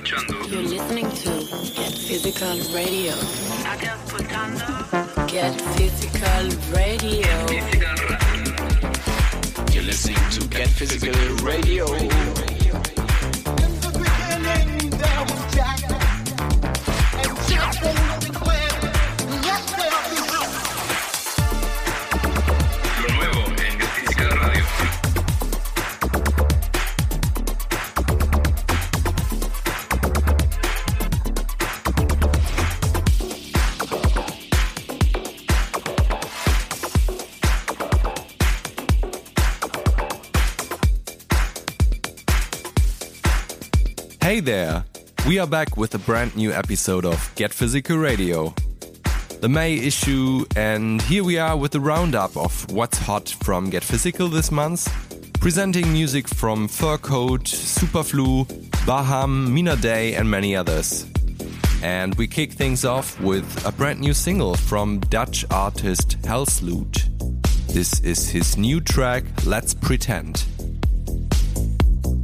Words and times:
escuchando. 0.00 0.34
You're 0.48 0.62
listening 0.62 1.08
to 1.10 1.30
Get 1.74 1.92
Physical 1.92 2.58
Radio. 2.72 3.12
Estás 3.12 3.82
escuchando 4.06 4.64
Get 5.26 5.60
Physical 5.76 6.48
Radio. 6.72 7.46
Physical 7.46 7.96
Radio. 8.08 8.56
You're 9.72 9.84
listening 9.84 10.30
to 10.30 10.48
Get 10.48 10.68
Physical 10.68 11.14
Radio. 11.44 11.86
Lo 11.86 12.30
Hey 44.40 44.46
there! 44.46 44.84
We 45.26 45.38
are 45.38 45.46
back 45.46 45.76
with 45.76 45.94
a 45.94 45.98
brand 45.98 46.34
new 46.34 46.50
episode 46.50 47.04
of 47.04 47.30
Get 47.34 47.52
Physical 47.52 47.98
Radio. 47.98 48.54
The 49.42 49.50
May 49.50 49.74
issue, 49.74 50.46
and 50.56 51.02
here 51.02 51.22
we 51.22 51.36
are 51.36 51.58
with 51.58 51.72
the 51.72 51.80
roundup 51.80 52.34
of 52.38 52.72
what's 52.72 52.96
hot 52.96 53.28
from 53.28 53.68
Get 53.68 53.84
Physical 53.84 54.28
this 54.28 54.50
month, 54.50 54.88
presenting 55.40 55.92
music 55.92 56.26
from 56.26 56.68
Fur 56.68 56.96
Coat, 56.96 57.48
Super 57.48 58.02
Flu, 58.02 58.46
Baham, 58.86 59.48
Minaday, 59.48 60.18
and 60.18 60.30
many 60.30 60.56
others. 60.56 61.06
And 61.82 62.14
we 62.14 62.26
kick 62.26 62.52
things 62.52 62.86
off 62.86 63.20
with 63.20 63.66
a 63.66 63.72
brand 63.72 64.00
new 64.00 64.14
single 64.14 64.54
from 64.54 65.00
Dutch 65.00 65.44
artist 65.50 66.18
Helsloot. 66.22 67.10
This 67.66 68.00
is 68.00 68.30
his 68.30 68.56
new 68.56 68.80
track, 68.80 69.24
Let's 69.44 69.74
Pretend. 69.74 70.46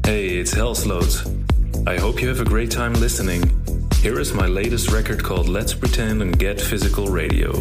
Hey, 0.02 0.38
it's 0.38 0.54
Helsloot. 0.54 1.45
I 1.88 1.98
hope 1.98 2.20
you 2.20 2.26
have 2.26 2.40
a 2.40 2.44
great 2.44 2.72
time 2.72 2.94
listening. 2.94 3.44
Here 4.00 4.18
is 4.18 4.34
my 4.34 4.48
latest 4.48 4.90
record 4.90 5.22
called 5.22 5.48
Let's 5.48 5.72
Pretend 5.72 6.20
and 6.20 6.36
Get 6.36 6.60
Physical 6.60 7.06
Radio. 7.06 7.52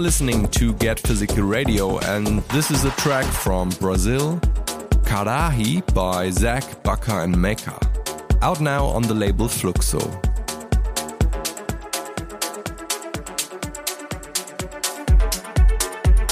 Are 0.00 0.02
listening 0.02 0.48
to 0.52 0.72
Get 0.76 0.98
Physical 0.98 1.42
Radio, 1.42 1.98
and 1.98 2.38
this 2.54 2.70
is 2.70 2.86
a 2.86 2.90
track 2.92 3.26
from 3.26 3.68
Brazil, 3.80 4.40
Carahy 5.04 5.82
by 5.92 6.30
ZAC, 6.30 6.82
BAKKA, 6.82 7.24
and 7.24 7.34
Meca. 7.34 7.76
Out 8.40 8.62
now 8.62 8.86
on 8.86 9.02
the 9.02 9.12
label 9.12 9.46
Fluxo. 9.46 10.00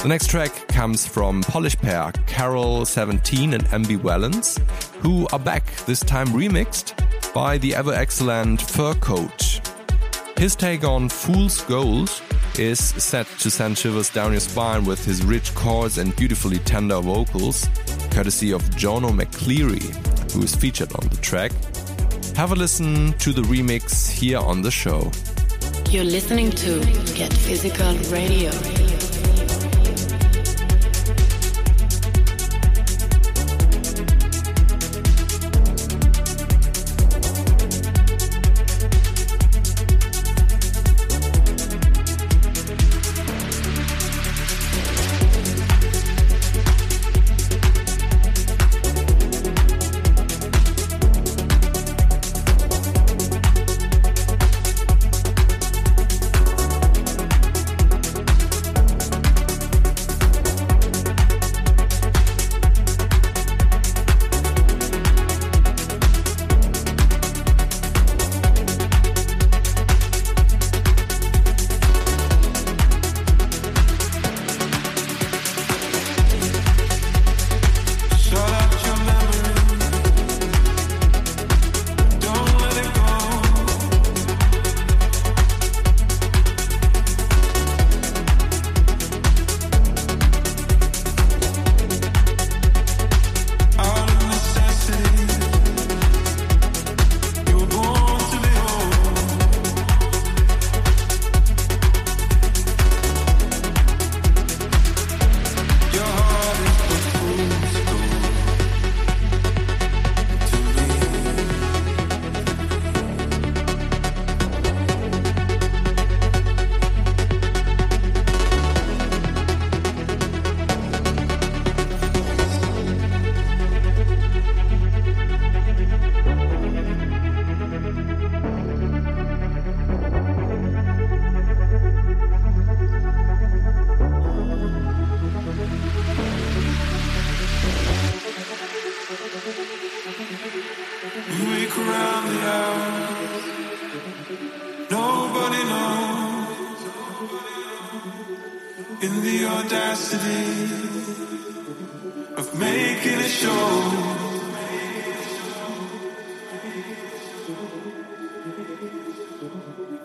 The 0.03 0.09
next 0.09 0.31
track 0.31 0.67
comes 0.69 1.07
from 1.07 1.43
Polish 1.43 1.77
pair 1.77 2.11
Karol 2.27 2.87
17 2.87 3.53
and 3.53 3.71
M 3.71 3.83
B 3.83 3.99
Ambivalence, 3.99 4.59
who 5.03 5.27
are 5.31 5.39
back, 5.39 5.71
this 5.85 6.01
time 6.01 6.29
remixed 6.29 6.95
by 7.35 7.59
the 7.59 7.75
ever 7.75 7.93
excellent 7.93 8.63
Fur 8.63 8.95
Coat. 8.95 9.61
His 10.39 10.57
take 10.57 10.85
on 10.85 11.11
Fool's 11.11 11.61
Gold 11.65 12.09
is 12.59 12.79
set 12.79 13.27
to 13.39 13.51
send 13.51 13.79
shivers 13.79 14.11
down 14.11 14.33
your 14.33 14.41
spine 14.41 14.85
with 14.85 15.05
his 15.05 15.25
rich 15.25 15.55
chords 15.55 15.99
and 15.99 16.15
beautifully 16.17 16.59
tender 16.59 17.01
vocals, 17.01 17.69
courtesy 18.11 18.53
of 18.53 18.63
Jono 18.71 19.11
McCleery, 19.11 19.83
who 20.33 20.43
is 20.43 20.55
featured 20.55 20.93
on 20.95 21.09
the 21.09 21.17
track. 21.17 21.53
Have 22.37 22.53
a 22.53 22.57
listen 22.57 23.13
to 23.19 23.33
the 23.33 23.43
remix 23.43 24.11
here 24.11 24.39
on 24.39 24.63
the 24.63 24.71
show. 24.71 25.11
You're 25.91 26.05
listening 26.05 26.51
to 26.51 26.81
Get 27.15 27.33
Physical 27.33 27.95
Radio. 28.11 28.78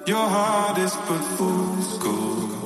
Your 0.05 0.27
heart 0.27 0.77
is 0.79 0.93
but 1.07 1.21
fool's 1.37 1.97
gold 1.97 2.62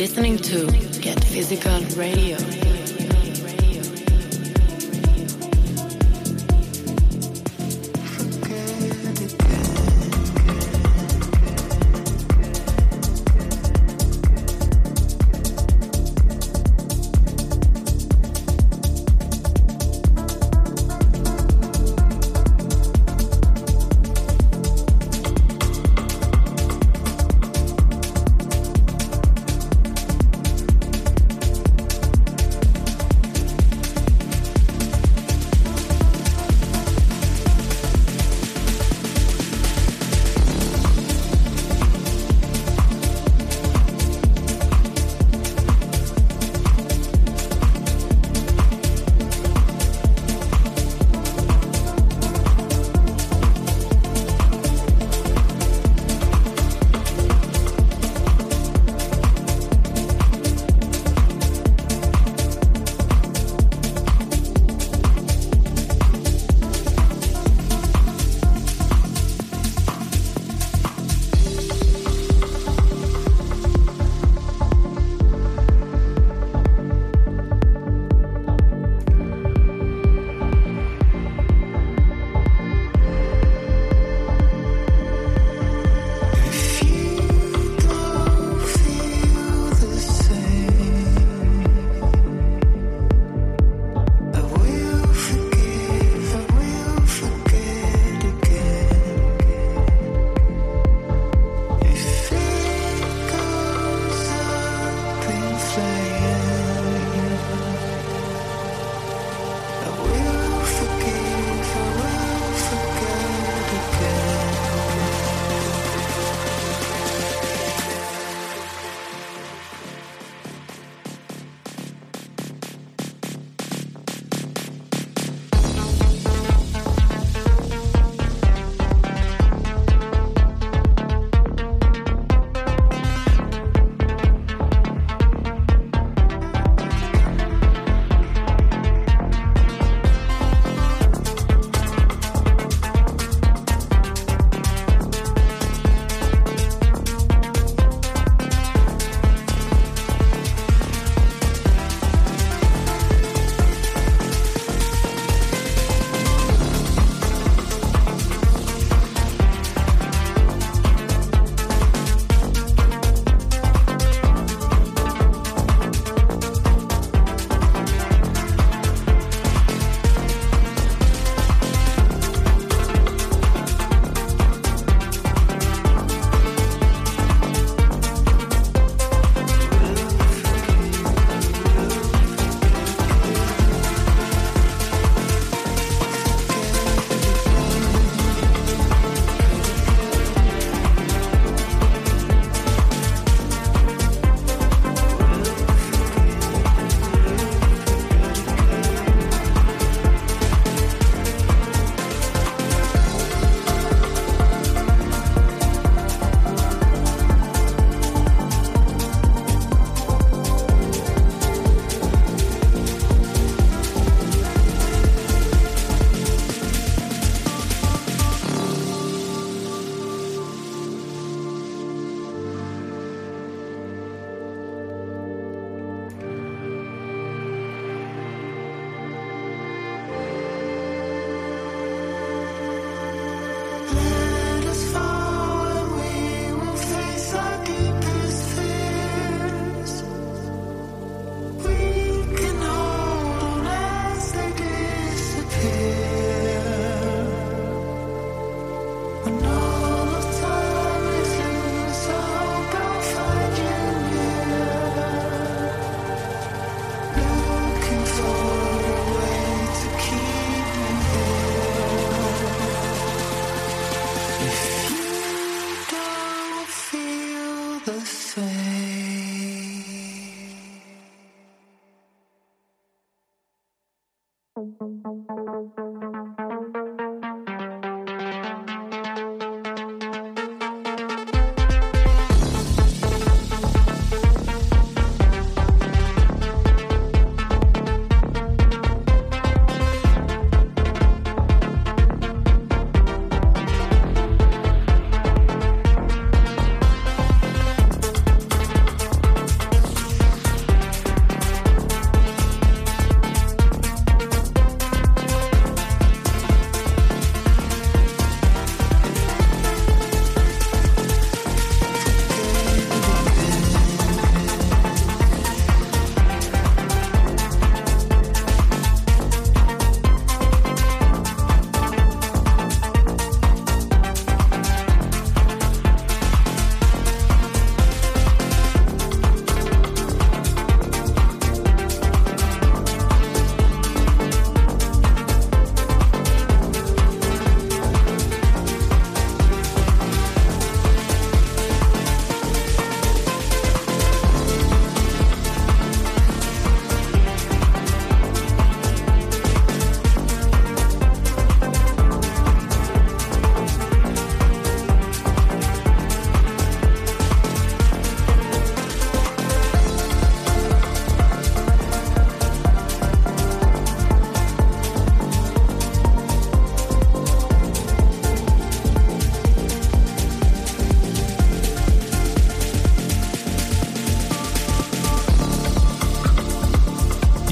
listening 0.00 0.38
to 0.38 0.79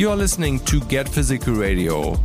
You 0.08 0.14
are 0.14 0.16
listening 0.16 0.60
to 0.60 0.80
Get 0.84 1.06
Physical 1.06 1.52
Radio. 1.52 2.18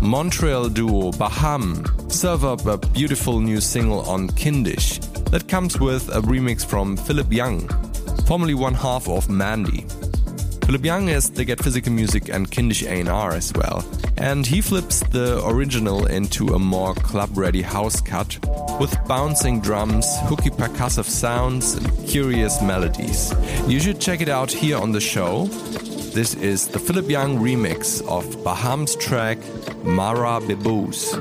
Montreal 0.00 0.70
duo 0.70 1.12
Baham 1.12 2.10
serve 2.10 2.46
up 2.46 2.64
a 2.64 2.78
beautiful 2.78 3.40
new 3.40 3.60
single 3.60 4.00
on 4.08 4.28
Kindisch 4.28 5.00
that 5.32 5.46
comes 5.46 5.78
with 5.78 6.08
a 6.08 6.22
remix 6.22 6.64
from 6.64 6.96
Philipp 6.96 7.30
Jung, 7.30 7.68
formerly 8.24 8.54
one 8.54 8.72
half 8.72 9.06
of 9.06 9.28
Mandy. 9.28 9.84
Philipp 10.64 10.82
Jung 10.82 11.10
is 11.10 11.28
the 11.28 11.44
Get 11.44 11.62
Physical 11.62 11.92
Music 11.92 12.30
and 12.30 12.50
Kindisch 12.50 12.88
A&R 12.88 13.34
as 13.34 13.52
well, 13.52 13.84
and 14.16 14.46
he 14.46 14.62
flips 14.62 15.00
the 15.00 15.46
original 15.46 16.06
into 16.06 16.54
a 16.54 16.58
more 16.58 16.94
club-ready 16.94 17.60
house 17.60 18.00
cut 18.00 18.38
with 18.80 18.96
bouncing 19.06 19.60
drums, 19.60 20.06
hooky 20.22 20.48
percussive 20.48 21.04
sounds, 21.04 21.74
and 21.74 22.08
curious 22.08 22.62
melodies. 22.62 23.34
You 23.68 23.78
should 23.78 24.00
check 24.00 24.22
it 24.22 24.30
out 24.30 24.50
here 24.50 24.78
on 24.78 24.92
the 24.92 25.02
show. 25.02 25.50
This 26.16 26.32
is 26.32 26.68
the 26.68 26.78
Philipp 26.78 27.10
Jung 27.10 27.40
remix 27.40 28.00
of 28.08 28.24
Baham's 28.42 28.96
track 28.96 29.36
Mara 29.84 30.40
Beboos. 30.40 31.12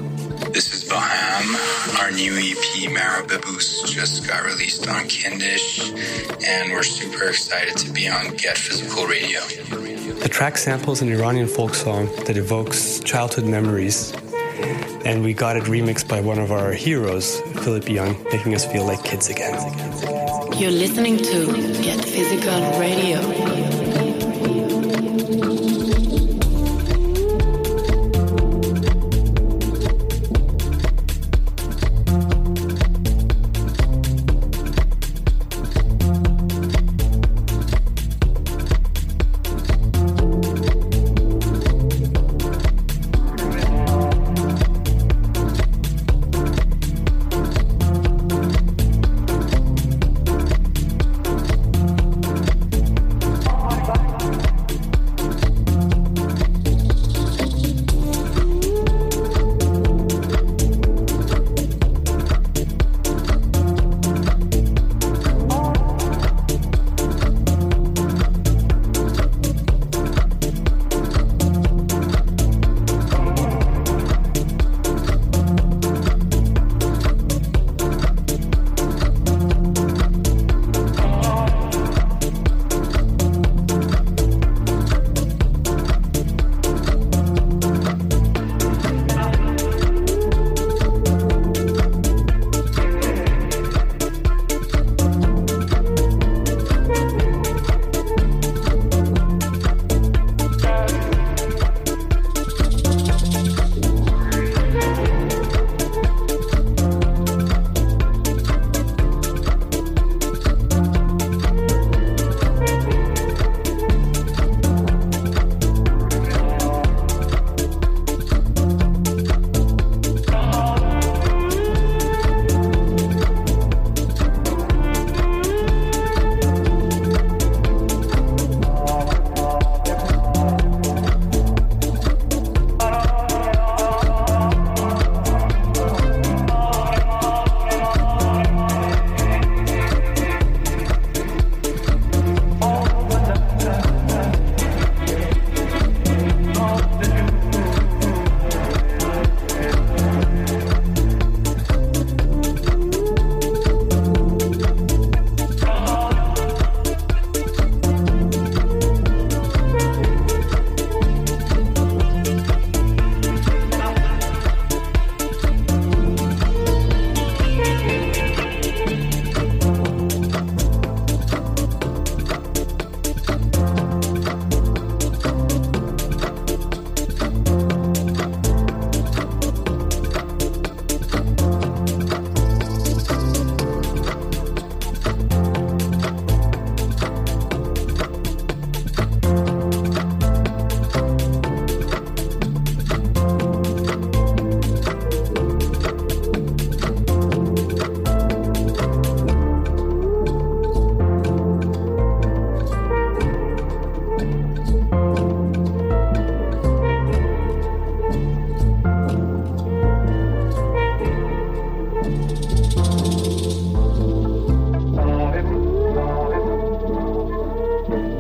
This 0.54 0.74
is 0.74 0.90
Baham. 0.90 2.00
Our 2.00 2.12
new 2.12 2.32
EP, 2.32 2.94
Mara 2.94 3.22
Marababoos, 3.28 3.86
just 3.88 4.26
got 4.26 4.46
released 4.46 4.88
on 4.88 5.04
Kindisch, 5.10 5.92
and 6.48 6.72
we're 6.72 6.84
super 6.84 7.28
excited 7.28 7.76
to 7.76 7.92
be 7.92 8.08
on 8.08 8.38
Get 8.38 8.58
Physical 8.58 9.06
Radio. 9.06 9.42
The 10.22 10.30
track 10.32 10.56
samples 10.58 11.02
an 11.02 11.10
Iranian 11.12 11.48
folk 11.48 11.76
song 11.76 12.06
that 12.26 12.38
evokes 12.38 13.02
childhood 13.02 13.44
memories, 13.44 14.14
and 15.04 15.26
we 15.26 15.34
got 15.34 15.58
it 15.58 15.64
remixed 15.64 16.08
by 16.08 16.22
one 16.22 16.40
of 16.40 16.54
our 16.54 16.72
heroes, 16.72 17.42
Philipp 17.66 17.90
Jung, 17.90 18.16
making 18.32 18.56
us 18.56 18.66
feel 18.66 18.86
like 18.86 19.04
kids 19.04 19.28
again. 19.28 19.60
You're 20.58 20.72
listening 20.72 21.18
to 21.18 21.48
Get 21.84 22.00
Physical 22.00 22.80
Radio. 22.80 23.75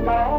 I'm 0.07 0.35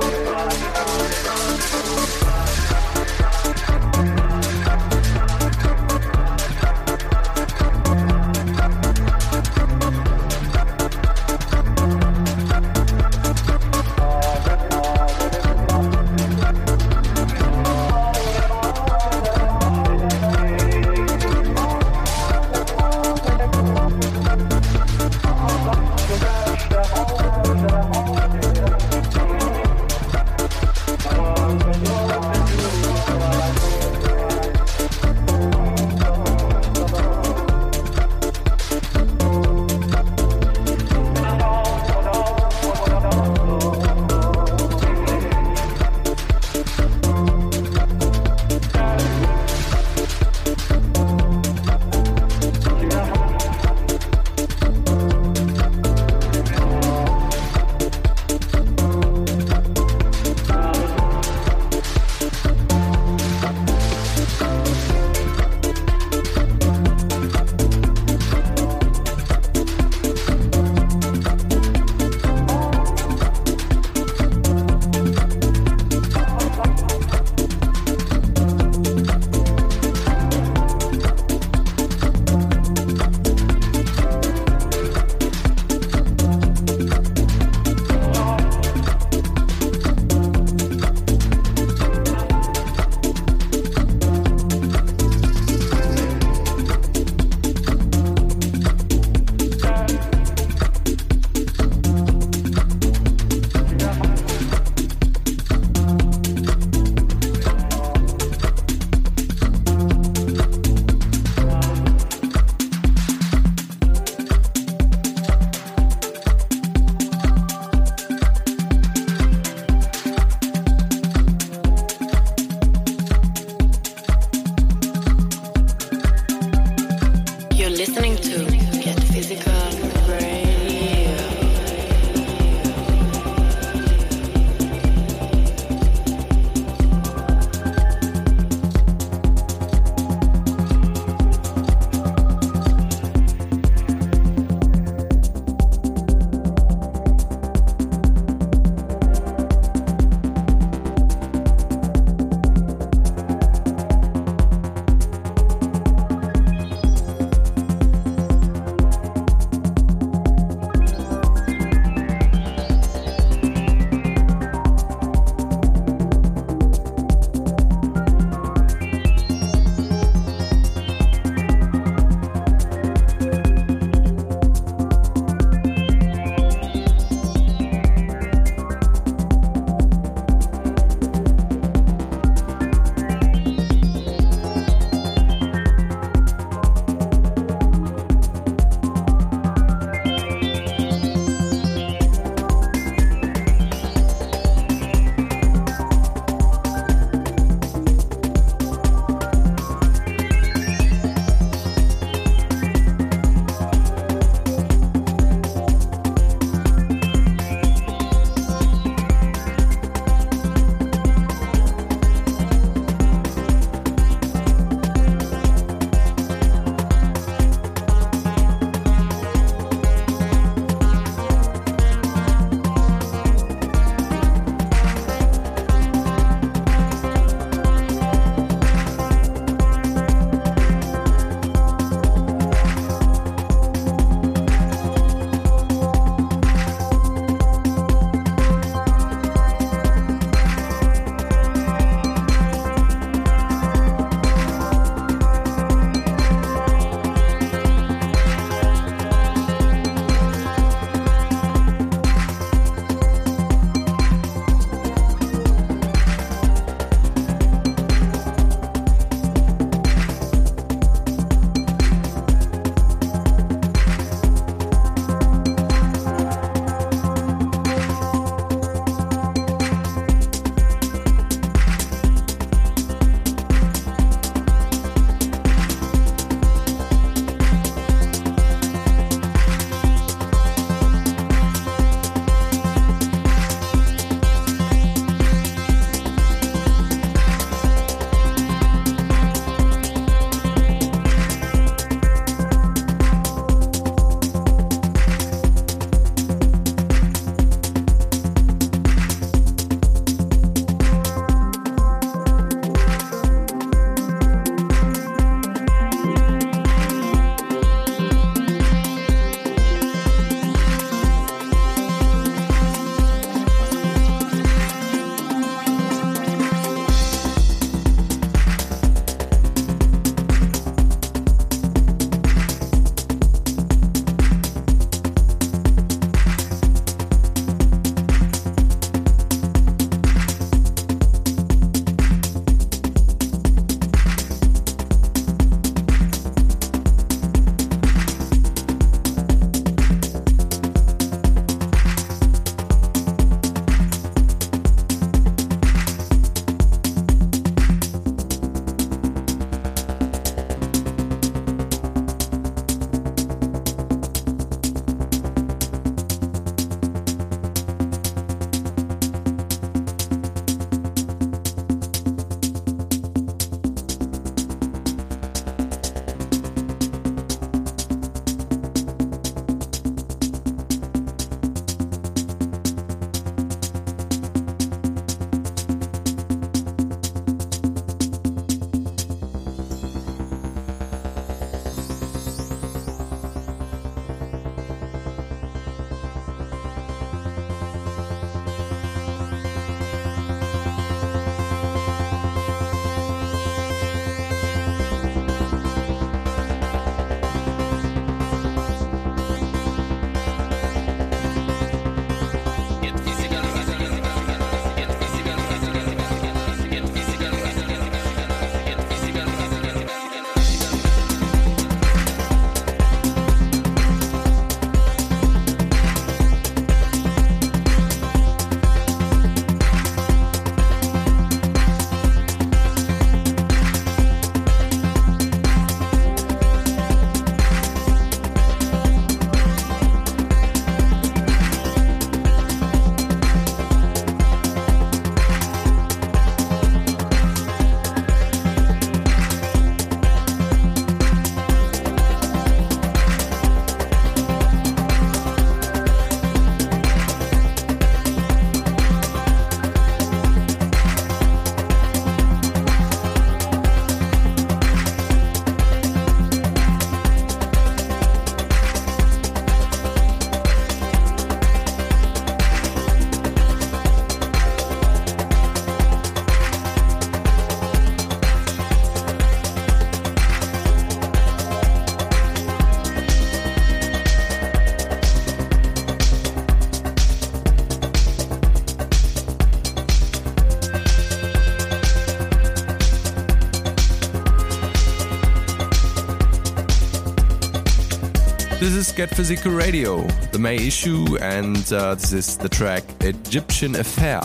is 488.84 488.92
Get 488.92 489.10
Physical 489.10 489.54
Radio, 489.54 490.02
the 490.34 490.40
May 490.40 490.56
issue, 490.56 491.18
and 491.22 491.72
uh, 491.72 491.96
this 491.96 492.12
is 492.12 492.38
the 492.38 492.50
track 492.50 492.84
Egyptian 493.02 493.76
Affair 493.76 494.22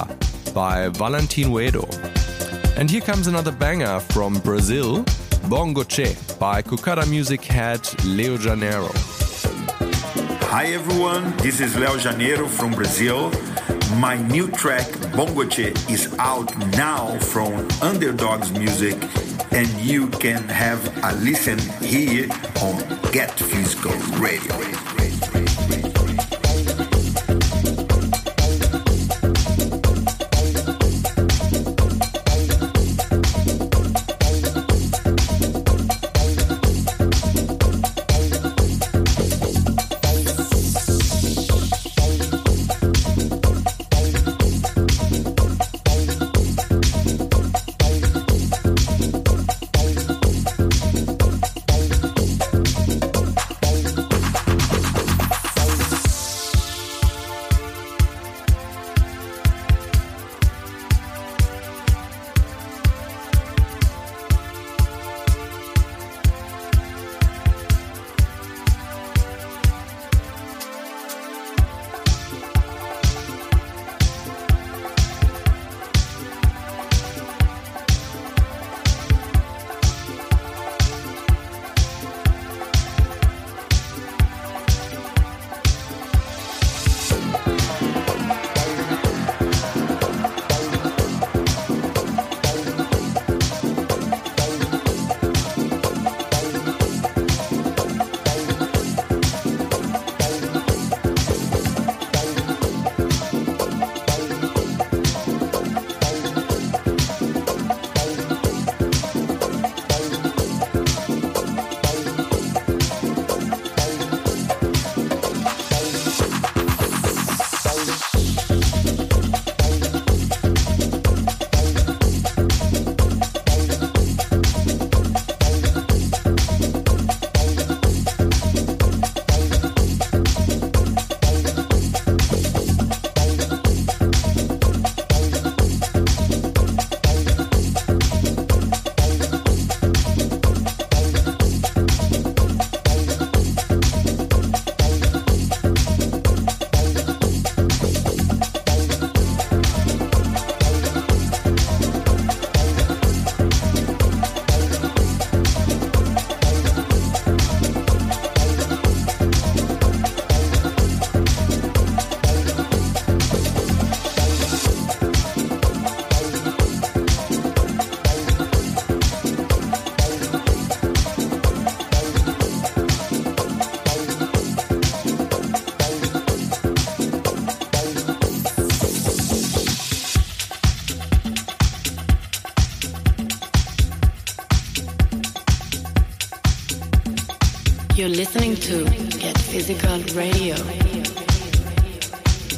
by 0.52 0.88
Valentin 0.88 1.50
Huedo. 1.50 1.84
And 2.76 2.90
here 2.90 3.00
comes 3.00 3.28
another 3.28 3.52
banger 3.52 4.00
from 4.00 4.40
Brazil, 4.40 5.04
Bongo 5.48 5.84
Che 5.84 6.16
by 6.40 6.62
Cucada 6.62 7.08
Music 7.08 7.44
head 7.44 7.80
Leo 8.04 8.36
Janeiro. 8.36 8.90
Hi 10.50 10.66
everyone, 10.72 11.36
this 11.36 11.60
is 11.60 11.76
Leo 11.76 11.96
Janeiro 11.96 12.48
from 12.48 12.72
Brazil. 12.72 13.30
My 13.96 14.16
new 14.16 14.48
track 14.48 14.88
Bongo 15.12 15.44
Che 15.44 15.68
is 15.88 16.12
out 16.18 16.56
now 16.76 17.16
from 17.18 17.52
Underdogs 17.80 18.50
Music 18.52 18.96
and 19.52 19.68
you 19.80 20.08
can 20.08 20.42
have 20.48 20.80
a 21.04 21.14
listen 21.16 21.58
here 21.80 22.28
on 22.62 22.76
Get 23.12 23.38
Physical 23.38 23.92
Radio. 24.18 24.77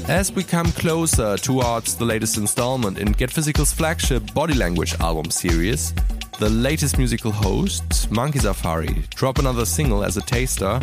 As 0.09 0.33
we 0.33 0.45
come 0.45 0.71
closer 0.73 1.37
towards 1.37 1.97
the 1.97 2.05
latest 2.05 2.37
installment 2.37 2.99
in 2.99 3.11
Get 3.11 3.33
Physical's 3.33 3.73
flagship 3.73 4.33
Body 4.33 4.55
Language 4.55 4.95
album 5.01 5.29
series, 5.33 5.93
the 6.39 6.49
latest 6.49 6.99
musical 6.99 7.33
host, 7.33 8.13
Monkey 8.13 8.39
Safari, 8.39 9.03
drop 9.17 9.39
another 9.39 9.65
single 9.65 10.05
as 10.05 10.19
a 10.19 10.21
taster. 10.21 10.81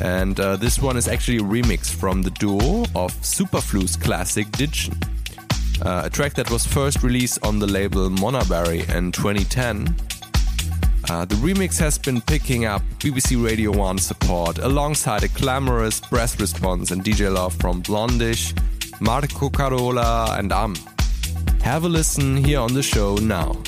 And 0.00 0.38
uh, 0.38 0.54
this 0.54 0.78
one 0.78 0.96
is 0.96 1.08
actually 1.08 1.38
a 1.38 1.42
remix 1.42 1.92
from 1.92 2.22
the 2.22 2.30
duo 2.30 2.84
of 2.94 3.10
Super 3.24 3.60
Flu's 3.60 3.96
classic 3.96 4.46
Didschn. 4.52 4.94
Uh, 5.84 6.02
a 6.04 6.10
track 6.10 6.34
that 6.34 6.48
was 6.48 6.64
first 6.64 7.02
released 7.02 7.44
on 7.44 7.58
the 7.58 7.66
label 7.66 8.08
Monaberry 8.08 8.88
in 8.94 9.10
2010 9.10 9.96
uh, 11.10 11.24
the 11.24 11.34
remix 11.36 11.76
has 11.76 11.98
been 11.98 12.20
picking 12.20 12.66
up 12.66 12.82
BBC 13.00 13.42
Radio 13.44 13.72
1 13.76 13.98
support 13.98 14.58
alongside 14.58 15.24
a 15.24 15.28
clamorous 15.28 16.00
breath 16.00 16.38
response 16.38 16.92
and 16.92 17.02
DJ 17.02 17.32
love 17.32 17.52
from 17.54 17.82
Blondish, 17.82 18.54
Marco 19.00 19.50
Carola, 19.50 20.36
and 20.38 20.52
Am. 20.52 20.76
Have 21.62 21.84
a 21.84 21.88
listen 21.88 22.36
here 22.36 22.60
on 22.60 22.74
the 22.74 22.82
show 22.82 23.16
now. 23.16 23.60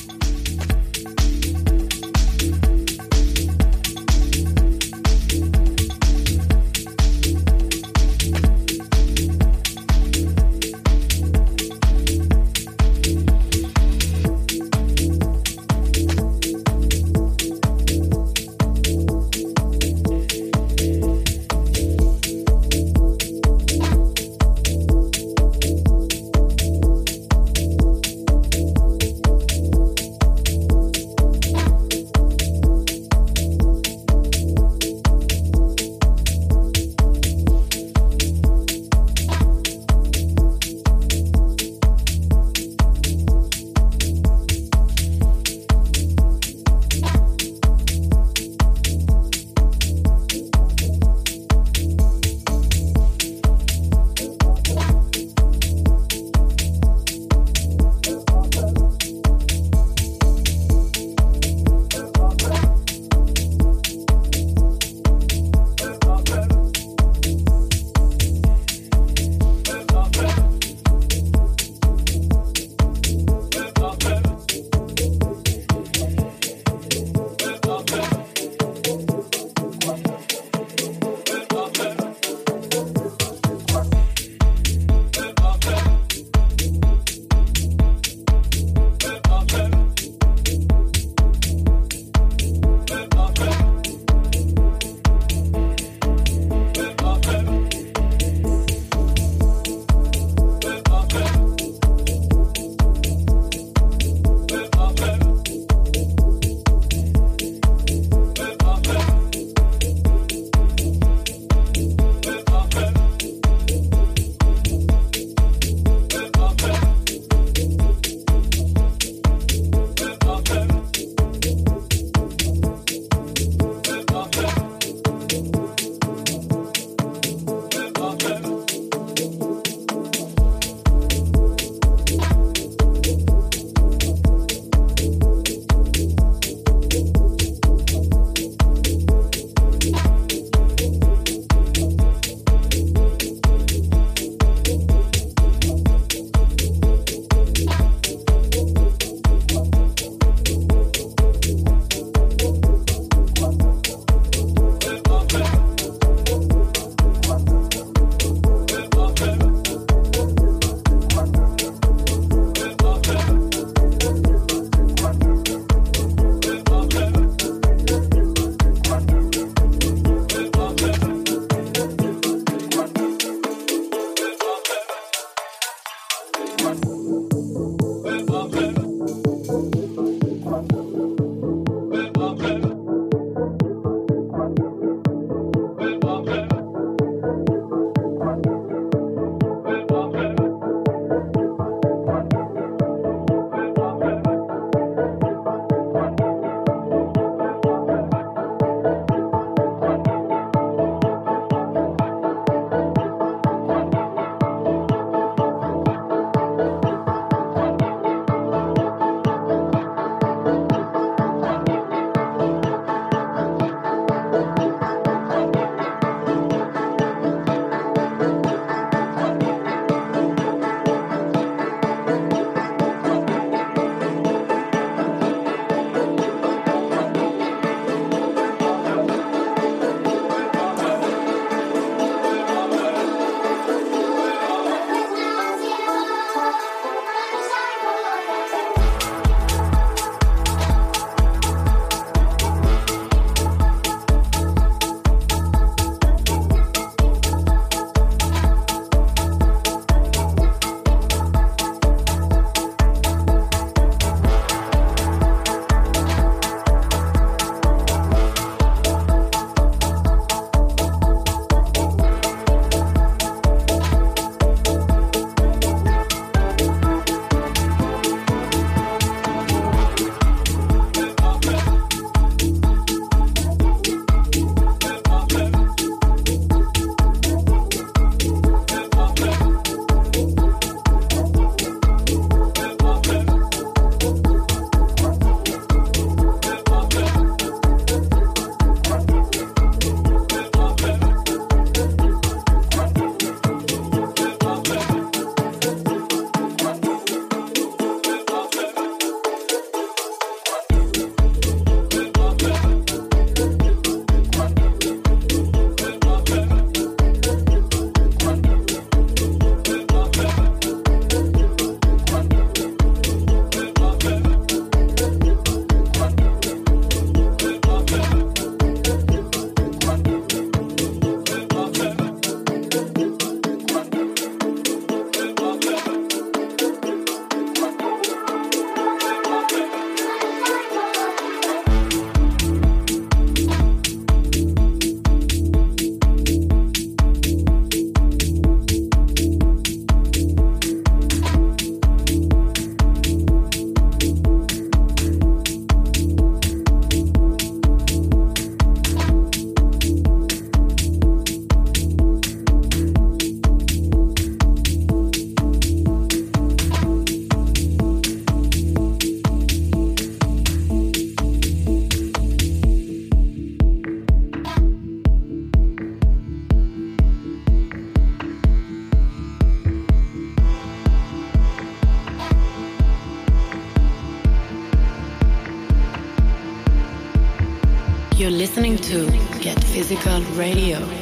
You're 378.22 378.30
listening 378.30 378.76
to 378.76 379.10
Get 379.40 379.58
Physical 379.64 380.22
Radio. 380.36 381.01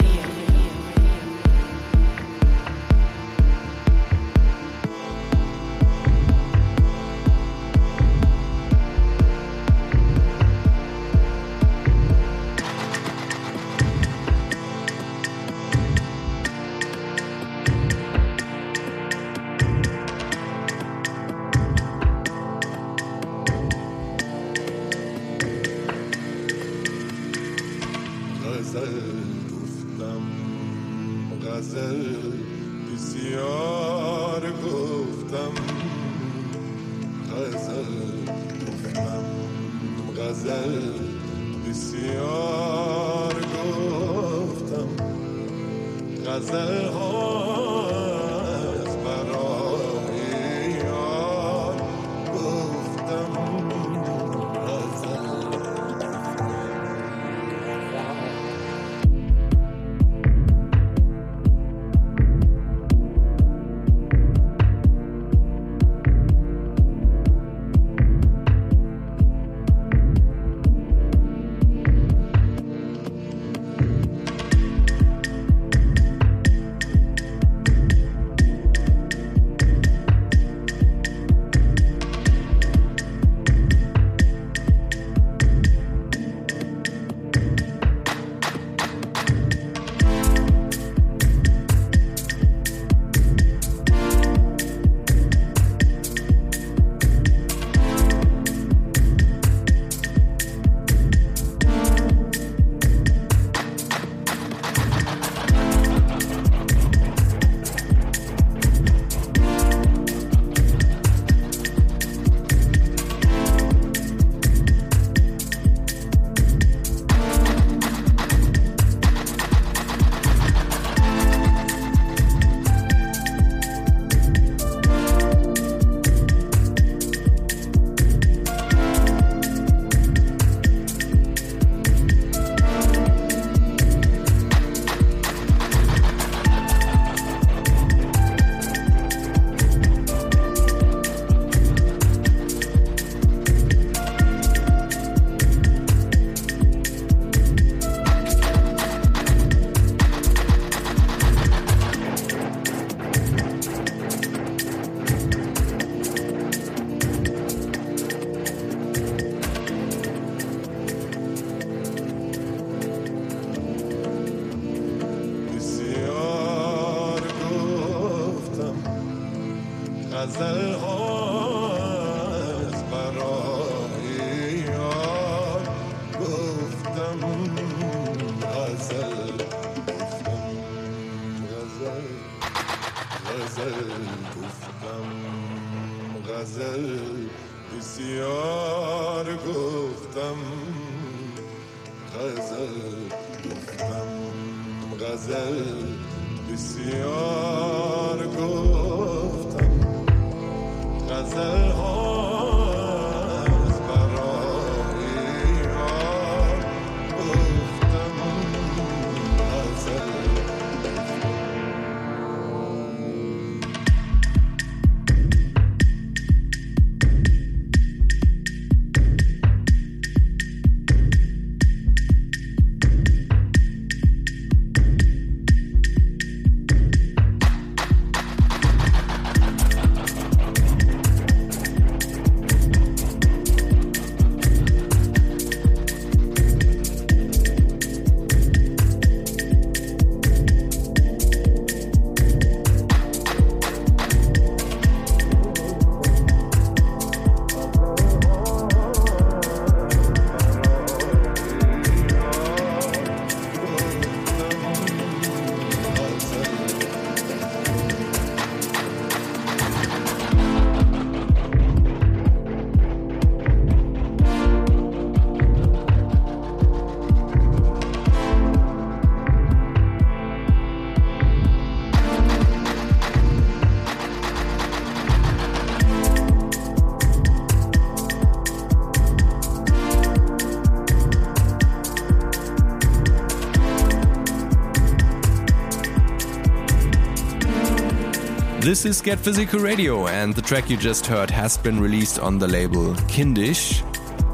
This 288.71 288.85
is 288.85 289.01
Get 289.03 289.19
Physical 289.19 289.59
Radio, 289.59 290.07
and 290.07 290.33
the 290.33 290.41
track 290.41 290.71
you 290.71 290.77
just 290.77 291.05
heard 291.05 291.29
has 291.29 291.59
been 291.59 291.81
released 291.81 292.21
on 292.21 292.39
the 292.39 292.47
label 292.47 292.95
Kindisch. 293.09 293.83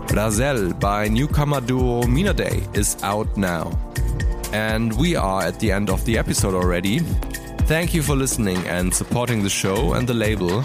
Razel 0.09 0.78
by 0.78 1.09
newcomer 1.09 1.62
duo 1.62 2.03
Minaday 2.03 2.61
is 2.76 3.03
out 3.03 3.34
now. 3.39 3.72
And 4.53 4.93
we 4.99 5.16
are 5.16 5.41
at 5.41 5.59
the 5.59 5.72
end 5.72 5.89
of 5.89 6.05
the 6.05 6.18
episode 6.18 6.53
already. 6.53 6.99
Thank 7.64 7.95
you 7.95 8.03
for 8.03 8.14
listening 8.14 8.59
and 8.66 8.95
supporting 8.95 9.43
the 9.43 9.49
show 9.49 9.95
and 9.95 10.07
the 10.07 10.12
label. 10.12 10.62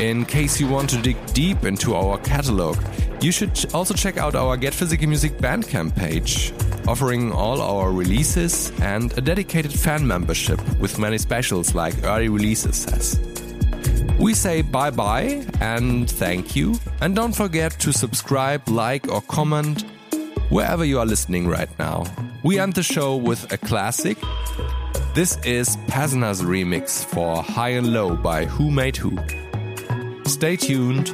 In 0.00 0.24
case 0.24 0.58
you 0.58 0.66
want 0.66 0.90
to 0.90 1.00
dig 1.00 1.24
deep 1.32 1.64
into 1.64 1.94
our 1.94 2.18
catalog, 2.18 2.76
you 3.20 3.30
should 3.30 3.72
also 3.72 3.94
check 3.94 4.16
out 4.16 4.34
our 4.34 4.56
Get 4.56 4.74
Physical 4.74 5.06
Music 5.06 5.38
Bandcamp 5.38 5.94
page, 5.94 6.52
offering 6.88 7.30
all 7.32 7.60
our 7.60 7.92
releases 7.92 8.72
and 8.80 9.12
a 9.18 9.20
dedicated 9.20 9.70
fan 9.70 10.06
membership 10.06 10.58
with 10.78 10.98
many 10.98 11.18
specials 11.18 11.74
like 11.74 11.94
early 12.04 12.30
releases 12.30 12.76
says. 12.76 13.20
We 14.18 14.32
say 14.32 14.62
bye 14.62 14.90
bye 14.90 15.44
and 15.60 16.10
thank 16.10 16.56
you. 16.56 16.76
And 17.02 17.14
don't 17.14 17.36
forget 17.36 17.72
to 17.80 17.92
subscribe, 17.92 18.66
like, 18.70 19.06
or 19.06 19.20
comment 19.20 19.84
wherever 20.48 20.82
you 20.82 20.98
are 20.98 21.04
listening 21.04 21.46
right 21.46 21.68
now. 21.78 22.06
We 22.42 22.58
end 22.58 22.72
the 22.72 22.82
show 22.82 23.16
with 23.16 23.52
a 23.52 23.58
classic. 23.58 24.16
This 25.14 25.36
is 25.44 25.76
Pezzner's 25.88 26.40
remix 26.40 27.04
for 27.04 27.42
High 27.42 27.76
and 27.80 27.92
Low 27.92 28.16
by 28.16 28.46
WhoMadeWho. 28.46 30.26
Stay 30.26 30.56
tuned. 30.56 31.12